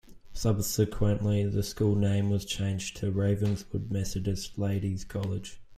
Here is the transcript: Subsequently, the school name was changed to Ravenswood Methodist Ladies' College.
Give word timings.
Subsequently, 0.33 1.43
the 1.45 1.61
school 1.61 1.93
name 1.95 2.31
was 2.31 2.43
changed 2.43 2.97
to 2.97 3.11
Ravenswood 3.11 3.91
Methodist 3.91 4.57
Ladies' 4.57 5.05
College. 5.05 5.61